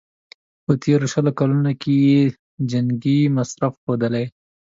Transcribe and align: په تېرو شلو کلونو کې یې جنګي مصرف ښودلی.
په 0.65 0.73
تېرو 0.83 1.05
شلو 1.13 1.31
کلونو 1.39 1.71
کې 1.81 1.93
یې 2.07 2.21
جنګي 2.71 3.19
مصرف 3.37 3.73
ښودلی. 3.81 4.25